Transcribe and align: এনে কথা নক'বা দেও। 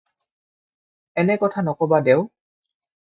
এনে 1.21 1.35
কথা 1.43 1.59
নক'বা 1.67 1.97
দেও। 2.07 2.21